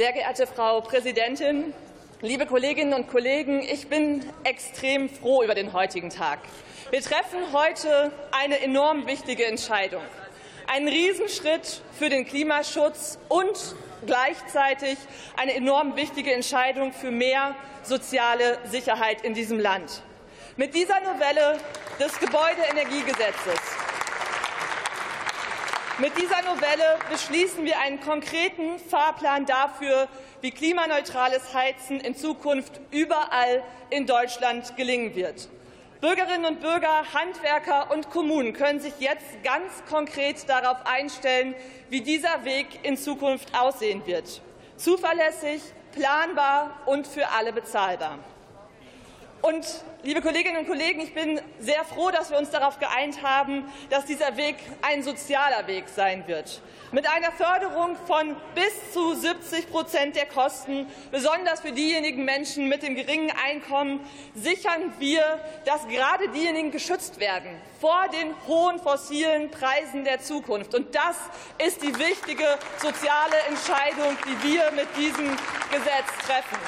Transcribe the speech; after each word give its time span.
Sehr 0.00 0.14
geehrte 0.14 0.46
Frau 0.46 0.80
Präsidentin, 0.80 1.74
liebe 2.22 2.46
Kolleginnen 2.46 2.94
und 2.94 3.06
Kollegen, 3.06 3.60
ich 3.60 3.86
bin 3.88 4.24
extrem 4.44 5.10
froh 5.10 5.42
über 5.42 5.54
den 5.54 5.74
heutigen 5.74 6.08
Tag. 6.08 6.38
Wir 6.88 7.02
treffen 7.02 7.52
heute 7.52 8.10
eine 8.32 8.62
enorm 8.62 9.06
wichtige 9.06 9.44
Entscheidung. 9.44 10.00
Einen 10.66 10.88
Riesenschritt 10.88 11.82
für 11.98 12.08
den 12.08 12.24
Klimaschutz 12.24 13.18
und 13.28 13.58
gleichzeitig 14.06 14.96
eine 15.36 15.52
enorm 15.54 15.94
wichtige 15.96 16.32
Entscheidung 16.32 16.94
für 16.94 17.10
mehr 17.10 17.54
soziale 17.82 18.56
Sicherheit 18.64 19.20
in 19.20 19.34
diesem 19.34 19.60
Land. 19.60 20.00
Mit 20.56 20.74
dieser 20.74 20.98
Novelle 21.00 21.58
des 21.98 22.18
Gebäudeenergiegesetzes 22.18 23.79
mit 26.00 26.16
dieser 26.16 26.40
Novelle 26.42 26.98
beschließen 27.10 27.64
wir 27.64 27.78
einen 27.78 28.00
konkreten 28.00 28.78
Fahrplan 28.78 29.44
dafür, 29.44 30.08
wie 30.40 30.50
klimaneutrales 30.50 31.52
Heizen 31.52 32.00
in 32.00 32.16
Zukunft 32.16 32.80
überall 32.90 33.62
in 33.90 34.06
Deutschland 34.06 34.76
gelingen 34.76 35.14
wird. 35.14 35.48
Bürgerinnen 36.00 36.46
und 36.46 36.60
Bürger, 36.60 37.04
Handwerker 37.12 37.90
und 37.92 38.08
Kommunen 38.08 38.54
können 38.54 38.80
sich 38.80 38.94
jetzt 39.00 39.42
ganz 39.44 39.84
konkret 39.90 40.48
darauf 40.48 40.78
einstellen, 40.86 41.54
wie 41.90 42.00
dieser 42.00 42.44
Weg 42.44 42.66
in 42.82 42.96
Zukunft 42.96 43.54
aussehen 43.58 44.06
wird. 44.06 44.40
Zuverlässig, 44.76 45.60
planbar 45.92 46.80
und 46.86 47.06
für 47.06 47.28
alle 47.28 47.52
bezahlbar. 47.52 48.18
Und 49.42 49.66
liebe 50.02 50.20
Kolleginnen 50.20 50.58
und 50.58 50.66
Kollegen, 50.66 51.00
ich 51.00 51.14
bin 51.14 51.40
sehr 51.60 51.82
froh, 51.84 52.10
dass 52.10 52.30
wir 52.30 52.36
uns 52.36 52.50
darauf 52.50 52.78
geeint 52.78 53.22
haben, 53.22 53.64
dass 53.88 54.04
dieser 54.04 54.36
Weg 54.36 54.56
ein 54.82 55.02
sozialer 55.02 55.66
Weg 55.66 55.88
sein 55.88 56.24
wird. 56.26 56.60
Mit 56.92 57.08
einer 57.08 57.32
Förderung 57.32 57.96
von 58.06 58.36
bis 58.54 58.92
zu 58.92 59.14
70 59.14 59.70
Prozent 59.70 60.16
der 60.16 60.26
Kosten, 60.26 60.86
besonders 61.10 61.60
für 61.60 61.72
diejenigen 61.72 62.24
Menschen 62.24 62.68
mit 62.68 62.82
dem 62.82 62.96
geringen 62.96 63.32
Einkommen, 63.46 64.00
sichern 64.34 64.92
wir, 64.98 65.22
dass 65.64 65.88
gerade 65.88 66.28
diejenigen 66.28 66.70
geschützt 66.70 67.18
werden 67.18 67.50
vor 67.80 68.08
den 68.12 68.34
hohen 68.46 68.78
fossilen 68.78 69.50
Preisen 69.50 70.04
der 70.04 70.20
Zukunft. 70.20 70.74
Und 70.74 70.94
das 70.94 71.16
ist 71.64 71.80
die 71.82 71.96
wichtige 71.98 72.58
soziale 72.76 73.36
Entscheidung, 73.48 74.18
die 74.26 74.48
wir 74.50 74.70
mit 74.72 74.88
diesem 74.98 75.28
Gesetz 75.70 76.26
treffen. 76.26 76.58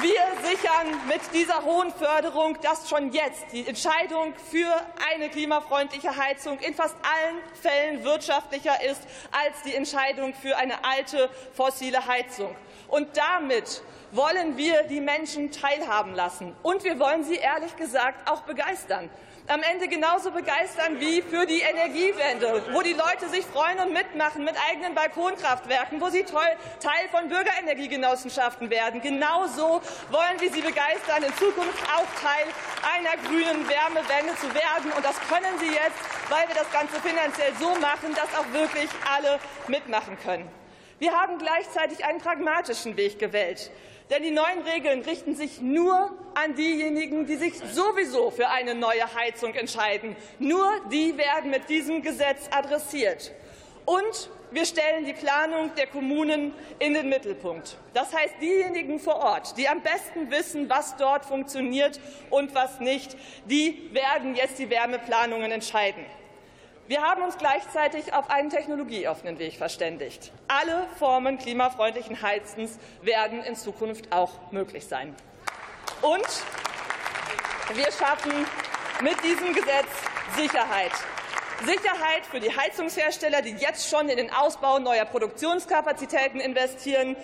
Wir 0.00 0.35
sichern 0.42 0.88
mit 1.08 1.20
dieser 1.32 1.64
hohen 1.64 1.92
Förderung, 1.92 2.58
dass 2.62 2.88
schon 2.88 3.12
jetzt 3.12 3.44
die 3.52 3.66
Entscheidung 3.66 4.34
für 4.50 4.72
eine 5.12 5.28
klimafreundliche 5.28 6.16
Heizung 6.16 6.58
in 6.60 6.74
fast 6.74 6.96
allen 6.96 7.38
Fällen 7.60 8.04
wirtschaftlicher 8.04 8.82
ist 8.84 9.02
als 9.32 9.62
die 9.64 9.74
Entscheidung 9.74 10.34
für 10.34 10.56
eine 10.56 10.84
alte 10.84 11.30
fossile 11.54 12.06
Heizung. 12.06 12.54
Und 12.88 13.16
damit 13.16 13.82
wollen 14.12 14.56
wir 14.56 14.84
die 14.84 15.00
Menschen 15.00 15.50
teilhaben 15.50 16.14
lassen. 16.14 16.54
Und 16.62 16.84
wir 16.84 16.98
wollen 16.98 17.24
sie 17.24 17.36
ehrlich 17.36 17.76
gesagt 17.76 18.30
auch 18.30 18.42
begeistern 18.42 19.10
am 19.48 19.62
Ende 19.62 19.88
genauso 19.88 20.30
begeistern 20.30 20.98
wie 21.00 21.22
für 21.22 21.46
die 21.46 21.60
Energiewende, 21.60 22.62
wo 22.72 22.82
die 22.82 22.92
Leute 22.92 23.28
sich 23.30 23.44
freuen 23.44 23.78
und 23.80 23.92
mitmachen 23.92 24.44
mit 24.44 24.54
eigenen 24.68 24.94
Balkonkraftwerken, 24.94 26.00
wo 26.00 26.08
sie 26.08 26.24
Teil 26.24 27.08
von 27.10 27.28
Bürgerenergiegenossenschaften 27.28 28.70
werden. 28.70 29.00
Genauso 29.00 29.80
wollen 30.36 30.52
wir 30.52 30.52
sie 30.52 30.60
begeistern, 30.60 31.22
in 31.22 31.34
Zukunft 31.36 31.82
auch 31.84 32.06
Teil 32.20 32.46
einer 32.94 33.16
grünen 33.22 33.66
Wärmewende 33.68 34.34
zu 34.38 34.52
werden. 34.54 34.92
Und 34.94 35.04
das 35.04 35.18
können 35.28 35.58
sie 35.58 35.66
jetzt, 35.66 35.96
weil 36.28 36.46
wir 36.48 36.54
das 36.54 36.70
Ganze 36.72 37.00
finanziell 37.00 37.52
so 37.58 37.70
machen, 37.80 38.14
dass 38.14 38.28
auch 38.38 38.52
wirklich 38.52 38.88
alle 39.10 39.38
mitmachen 39.68 40.18
können. 40.22 40.48
Wir 40.98 41.12
haben 41.12 41.38
gleichzeitig 41.38 42.04
einen 42.04 42.20
pragmatischen 42.20 42.96
Weg 42.96 43.18
gewählt. 43.18 43.70
Denn 44.10 44.22
die 44.22 44.30
neuen 44.30 44.62
Regeln 44.62 45.02
richten 45.02 45.34
sich 45.34 45.60
nur 45.60 46.16
an 46.34 46.54
diejenigen, 46.54 47.26
die 47.26 47.36
sich 47.36 47.54
sowieso 47.72 48.30
für 48.30 48.48
eine 48.48 48.74
neue 48.74 49.14
Heizung 49.14 49.54
entscheiden. 49.54 50.16
Nur 50.38 50.70
die 50.92 51.16
werden 51.16 51.50
mit 51.50 51.68
diesem 51.68 52.02
Gesetz 52.02 52.48
adressiert. 52.50 53.32
Und 53.86 54.30
wir 54.50 54.66
stellen 54.66 55.04
die 55.04 55.12
Planung 55.12 55.74
der 55.76 55.86
Kommunen 55.86 56.52
in 56.78 56.94
den 56.94 57.08
Mittelpunkt. 57.08 57.76
Das 57.94 58.12
heißt, 58.12 58.34
diejenigen 58.40 58.98
vor 58.98 59.16
Ort, 59.16 59.56
die 59.56 59.68
am 59.68 59.80
besten 59.80 60.30
wissen, 60.30 60.68
was 60.68 60.96
dort 60.96 61.24
funktioniert 61.24 62.00
und 62.30 62.54
was 62.54 62.80
nicht, 62.80 63.16
die 63.46 63.90
werden 63.92 64.34
jetzt 64.34 64.58
die 64.58 64.68
Wärmeplanungen 64.68 65.50
entscheiden. 65.52 66.04
Wir 66.88 67.02
haben 67.02 67.22
uns 67.22 67.36
gleichzeitig 67.38 68.12
auf 68.12 68.30
einen 68.30 68.50
technologieoffenen 68.50 69.38
Weg 69.40 69.54
verständigt. 69.54 70.30
Alle 70.46 70.86
Formen 70.98 71.38
klimafreundlichen 71.38 72.22
Heizens 72.22 72.78
werden 73.02 73.42
in 73.42 73.56
Zukunft 73.56 74.12
auch 74.12 74.52
möglich 74.52 74.86
sein. 74.86 75.14
Und 76.02 76.26
wir 77.74 77.90
schaffen 77.90 78.32
mit 79.00 79.16
diesem 79.24 79.52
Gesetz 79.52 79.88
Sicherheit. 80.36 80.92
Sicherheit 81.64 82.26
für 82.30 82.40
die 82.40 82.54
Heizungshersteller, 82.54 83.40
die 83.42 83.52
jetzt 83.52 83.88
schon 83.88 84.08
in 84.08 84.16
den 84.16 84.32
Ausbau 84.32 84.78
neuer 84.78 85.04
Produktionskapazitäten 85.06 86.40
investieren. 86.40 87.16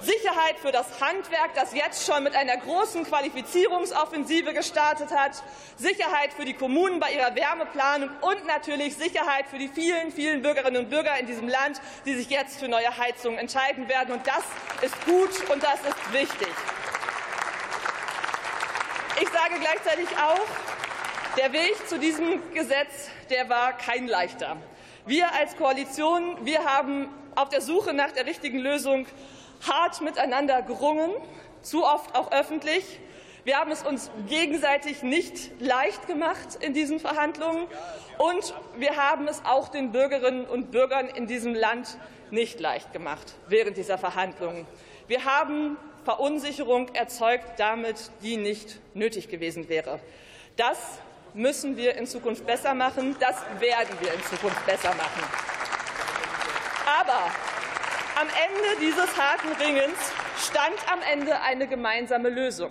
Sicherheit 0.00 0.58
für 0.60 0.72
das 0.72 1.00
Handwerk, 1.00 1.54
das 1.54 1.74
jetzt 1.74 2.06
schon 2.06 2.24
mit 2.24 2.34
einer 2.34 2.56
großen 2.56 3.04
Qualifizierungsoffensive 3.04 4.52
gestartet 4.52 5.10
hat, 5.10 5.42
Sicherheit 5.76 6.32
für 6.32 6.44
die 6.44 6.54
Kommunen 6.54 6.98
bei 6.98 7.12
ihrer 7.12 7.34
Wärmeplanung 7.36 8.10
und 8.20 8.44
natürlich 8.46 8.96
Sicherheit 8.96 9.46
für 9.46 9.58
die 9.58 9.68
vielen, 9.68 10.10
vielen 10.10 10.42
Bürgerinnen 10.42 10.84
und 10.84 10.90
Bürger 10.90 11.16
in 11.18 11.26
diesem 11.26 11.48
Land, 11.48 11.80
die 12.04 12.14
sich 12.14 12.30
jetzt 12.30 12.58
für 12.58 12.68
neue 12.68 12.96
Heizungen 12.98 13.38
entscheiden 13.38 13.88
werden. 13.88 14.14
Und 14.14 14.26
das 14.26 14.42
ist 14.82 15.04
gut 15.04 15.50
und 15.50 15.62
das 15.62 15.80
ist 15.80 16.12
wichtig. 16.12 16.52
Ich 19.20 19.28
sage 19.28 19.54
gleichzeitig 19.60 20.08
auch, 20.18 20.46
der 21.36 21.52
Weg 21.52 21.88
zu 21.88 21.98
diesem 21.98 22.40
Gesetz, 22.52 23.08
der 23.30 23.48
war 23.48 23.76
kein 23.76 24.06
leichter. 24.06 24.56
Wir 25.06 25.32
als 25.32 25.56
Koalition, 25.56 26.44
wir 26.44 26.64
haben 26.64 27.08
auf 27.34 27.48
der 27.48 27.60
Suche 27.60 27.94
nach 27.94 28.12
der 28.12 28.26
richtigen 28.26 28.58
Lösung 28.58 29.06
hart 29.66 30.00
miteinander 30.02 30.62
gerungen, 30.62 31.10
zu 31.62 31.84
oft 31.84 32.14
auch 32.14 32.32
öffentlich. 32.32 33.00
Wir 33.44 33.58
haben 33.58 33.70
es 33.72 33.82
uns 33.82 34.10
gegenseitig 34.28 35.02
nicht 35.02 35.60
leicht 35.60 36.06
gemacht 36.06 36.58
in 36.60 36.74
diesen 36.74 37.00
Verhandlungen, 37.00 37.66
und 38.18 38.54
wir 38.76 38.96
haben 38.96 39.26
es 39.26 39.42
auch 39.44 39.68
den 39.68 39.90
Bürgerinnen 39.90 40.44
und 40.44 40.70
Bürgern 40.70 41.08
in 41.08 41.26
diesem 41.26 41.54
Land 41.54 41.96
nicht 42.30 42.60
leicht 42.60 42.92
gemacht 42.92 43.34
während 43.48 43.76
dieser 43.76 43.98
Verhandlungen. 43.98 44.66
Wir 45.08 45.24
haben 45.24 45.76
Verunsicherung 46.04 46.94
erzeugt 46.94 47.58
damit, 47.58 48.10
die 48.22 48.36
nicht 48.36 48.78
nötig 48.94 49.28
gewesen 49.28 49.68
wäre. 49.68 49.98
Das 50.56 51.00
müssen 51.34 51.76
wir 51.76 51.96
in 51.96 52.06
Zukunft 52.06 52.46
besser 52.46 52.74
machen. 52.74 53.16
Das 53.20 53.36
werden 53.58 53.96
wir 54.00 54.12
in 54.12 54.22
Zukunft 54.24 54.64
besser 54.66 54.94
machen. 54.94 55.22
Aber 57.00 57.30
am 58.20 58.28
Ende 58.28 58.80
dieses 58.80 59.16
harten 59.16 59.52
Ringens 59.60 59.98
stand 60.38 60.76
am 60.92 61.00
Ende 61.10 61.40
eine 61.40 61.66
gemeinsame 61.66 62.28
Lösung. 62.28 62.70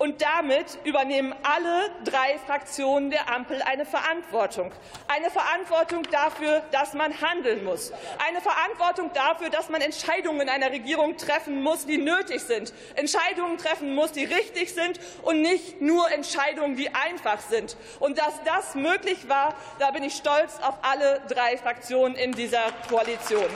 Und 0.00 0.22
damit 0.22 0.78
übernehmen 0.84 1.34
alle 1.42 1.90
drei 2.04 2.38
Fraktionen 2.46 3.10
der 3.10 3.30
Ampel 3.30 3.60
eine 3.60 3.84
Verantwortung. 3.84 4.72
Eine 5.08 5.30
Verantwortung 5.30 6.04
dafür, 6.10 6.62
dass 6.70 6.94
man 6.94 7.20
handeln 7.20 7.64
muss. 7.64 7.92
Eine 8.26 8.40
Verantwortung 8.40 9.12
dafür, 9.12 9.50
dass 9.50 9.68
man 9.68 9.82
Entscheidungen 9.82 10.40
in 10.40 10.48
einer 10.48 10.70
Regierung 10.70 11.18
treffen 11.18 11.62
muss, 11.62 11.84
die 11.84 11.98
nötig 11.98 12.40
sind. 12.40 12.72
Entscheidungen 12.94 13.58
treffen 13.58 13.94
muss, 13.94 14.12
die 14.12 14.24
richtig 14.24 14.72
sind 14.72 14.98
und 15.20 15.42
nicht 15.42 15.82
nur 15.82 16.10
Entscheidungen, 16.10 16.76
die 16.76 16.88
einfach 16.94 17.40
sind. 17.40 17.76
Und 17.98 18.16
dass 18.16 18.42
das 18.44 18.74
möglich 18.74 19.28
war, 19.28 19.54
da 19.80 19.90
bin 19.90 20.02
ich 20.02 20.14
stolz 20.14 20.60
auf 20.62 20.78
alle 20.80 21.20
drei 21.28 21.58
Fraktionen 21.58 22.16
in 22.16 22.32
dieser 22.32 22.72
Koalition. 22.88 23.50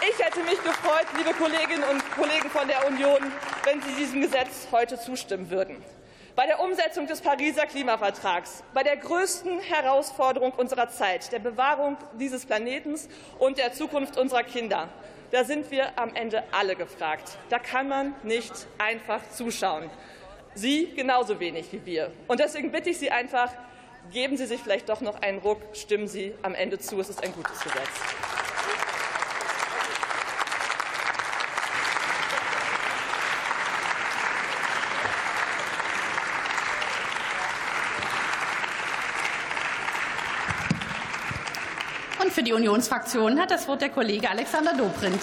Ich 0.00 0.24
hätte 0.24 0.44
mich 0.44 0.62
gefreut, 0.62 1.06
liebe 1.16 1.34
Kolleginnen 1.34 1.82
und 1.82 2.02
Kollegen 2.12 2.48
von 2.50 2.68
der 2.68 2.86
Union, 2.86 3.18
wenn 3.64 3.82
Sie 3.82 3.92
diesem 3.94 4.20
Gesetz 4.20 4.68
heute 4.70 4.98
zustimmen 4.98 5.50
würden. 5.50 5.82
Bei 6.36 6.46
der 6.46 6.60
Umsetzung 6.60 7.08
des 7.08 7.20
Pariser 7.20 7.66
Klimavertrags, 7.66 8.62
bei 8.74 8.84
der 8.84 8.96
größten 8.96 9.58
Herausforderung 9.58 10.52
unserer 10.52 10.88
Zeit, 10.88 11.32
der 11.32 11.40
Bewahrung 11.40 11.96
dieses 12.12 12.46
Planeten 12.46 12.94
und 13.40 13.58
der 13.58 13.72
Zukunft 13.72 14.16
unserer 14.16 14.44
Kinder, 14.44 14.88
da 15.32 15.42
sind 15.42 15.68
wir 15.72 15.98
am 15.98 16.14
Ende 16.14 16.44
alle 16.52 16.76
gefragt. 16.76 17.36
Da 17.48 17.58
kann 17.58 17.88
man 17.88 18.14
nicht 18.22 18.52
einfach 18.78 19.20
zuschauen. 19.30 19.90
Sie 20.54 20.92
genauso 20.94 21.40
wenig 21.40 21.72
wie 21.72 21.84
wir. 21.84 22.12
Und 22.28 22.38
deswegen 22.38 22.70
bitte 22.70 22.90
ich 22.90 22.98
Sie 22.98 23.10
einfach, 23.10 23.52
geben 24.12 24.36
Sie 24.36 24.46
sich 24.46 24.60
vielleicht 24.60 24.88
doch 24.88 25.00
noch 25.00 25.22
einen 25.22 25.40
Ruck, 25.40 25.60
stimmen 25.72 26.06
Sie 26.06 26.34
am 26.42 26.54
Ende 26.54 26.78
zu. 26.78 27.00
Es 27.00 27.08
ist 27.08 27.24
ein 27.24 27.32
gutes 27.34 27.58
Gesetz. 27.64 28.37
Und 42.20 42.32
für 42.32 42.42
die 42.42 42.52
Unionsfraktion 42.52 43.38
hat 43.38 43.50
das 43.50 43.68
Wort 43.68 43.80
der 43.80 43.90
Kollege 43.90 44.28
Alexander 44.28 44.74
Dobrindt. 44.74 45.20